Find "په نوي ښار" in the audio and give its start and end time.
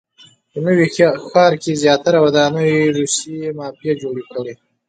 0.51-1.53